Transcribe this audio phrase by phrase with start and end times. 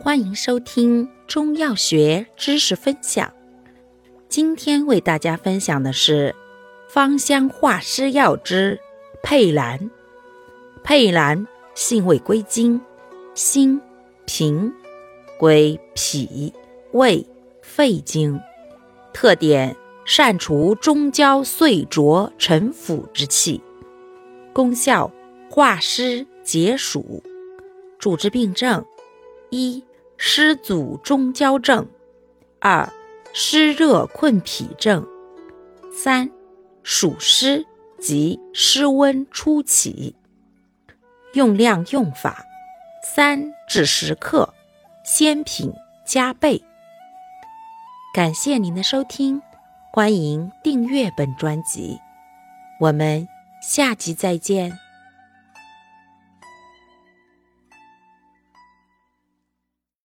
[0.00, 3.32] 欢迎收听中药学知识分享。
[4.28, 6.36] 今天为大家分享的是
[6.88, 8.78] 芳香化湿药之
[9.24, 9.90] 佩兰。
[10.84, 12.80] 佩兰性味归经：
[13.34, 13.80] 辛、
[14.24, 14.72] 平，
[15.36, 16.54] 归脾、
[16.92, 17.26] 胃、
[17.60, 18.40] 肺经。
[19.12, 23.60] 特点：善除中焦碎浊沉腐之气。
[24.52, 25.10] 功效：
[25.50, 27.20] 化湿解暑。
[27.98, 28.84] 主治病症：
[29.50, 29.82] 一、
[30.20, 31.86] 湿阻中焦症；
[32.60, 32.92] 二、
[33.32, 35.04] 湿热困脾症；
[35.92, 36.28] 三、
[36.82, 37.64] 暑湿
[38.00, 40.16] 及湿温初起。
[41.34, 42.44] 用量用法：
[43.14, 44.52] 三至十克，
[45.04, 45.72] 鲜品
[46.04, 46.60] 加倍。
[48.12, 49.40] 感谢您的收听，
[49.92, 52.00] 欢迎订阅本专辑，
[52.80, 53.28] 我们
[53.62, 54.76] 下集再见。